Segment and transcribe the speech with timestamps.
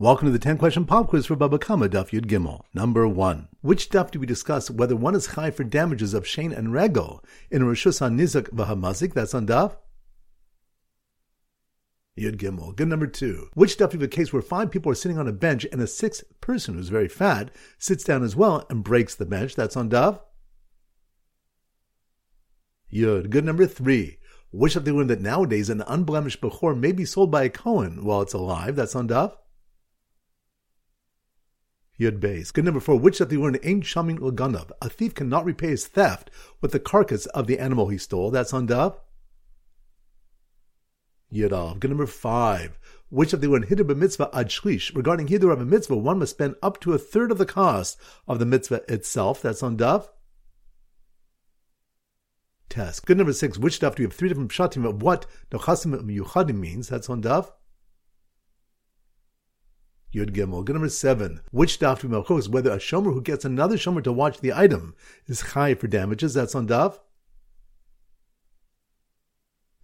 [0.00, 2.60] Welcome to the 10 question pop quiz for Baba Kama Daf Yud Gimel.
[2.72, 3.48] Number 1.
[3.62, 7.24] Which daf do we discuss whether one is high for damages of Shen and Regel
[7.50, 9.12] in Rosh Rishus Nizak V'Hamazik?
[9.12, 9.74] That's on daf.
[12.16, 12.76] Yud Gimel.
[12.76, 13.48] Good number 2.
[13.54, 15.88] Which we have a case where five people are sitting on a bench and a
[15.88, 19.56] sixth person who's very fat sits down as well and breaks the bench?
[19.56, 20.20] That's on daf.
[22.92, 23.30] Yud.
[23.30, 24.16] Good number 3.
[24.52, 28.04] Which do we learn that nowadays an unblemished Bechor may be sold by a Cohen
[28.04, 28.76] while it's alive?
[28.76, 29.34] That's on daf.
[31.98, 32.52] Yud Beis.
[32.52, 32.96] Good number four.
[32.98, 34.70] Which that they learn ain't shamin l'ganav.
[34.80, 36.30] A thief cannot repay his theft
[36.60, 38.30] with the carcass of the animal he stole.
[38.30, 38.96] That's on daf.
[41.32, 41.80] Yud Av.
[41.80, 42.78] Good number five.
[43.10, 44.94] Which of the learn hidur mitzvah ad shlish.
[44.94, 47.98] Regarding hidur of a mitzvah, one must spend up to a third of the cost
[48.28, 49.42] of the mitzvah itself.
[49.42, 50.08] That's on daf.
[52.68, 53.00] Tes.
[53.00, 53.58] Good number six.
[53.58, 56.88] Which daf do we have three different pshatim of what nechasim miyuchadim means?
[56.88, 57.50] That's on daf.
[60.14, 60.64] Yud Gimel.
[60.64, 61.40] Good number seven.
[61.50, 64.94] Which daf we is whether a shomer who gets another shomer to watch the item
[65.26, 66.34] is chai for damages?
[66.34, 66.98] That's on daf.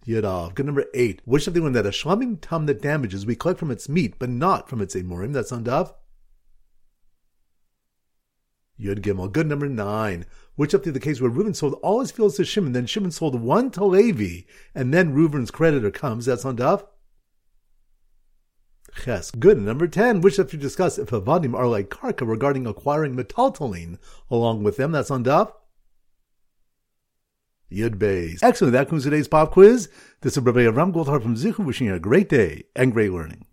[0.07, 0.55] Yadav.
[0.55, 1.21] Good number eight.
[1.25, 4.15] Which of the one that a shlamim tam that damages we collect from its meat,
[4.17, 5.33] but not from its emurim?
[5.33, 5.93] That's on daf.
[8.79, 9.31] Yud Gimel.
[9.31, 10.25] Good number nine.
[10.55, 13.11] Which up to the case where Reuben sold all his fields to Shimon, then Shimon
[13.11, 16.25] sold one to Levi, and then Reuben's creditor comes.
[16.25, 16.85] That's on daf.
[18.95, 19.31] Ches.
[19.31, 19.59] Good.
[19.59, 23.97] Number 10, which have to discuss if Avadim are like Karka regarding acquiring metaltalin
[24.31, 24.91] along with them.
[24.91, 25.51] That's on Daf.
[27.71, 28.39] Yud Beis.
[28.41, 28.73] Excellent.
[28.73, 29.89] That concludes today's pop quiz.
[30.21, 33.43] This is Rabbi Avram Goldhar from Zichu wishing you a great day and great learning.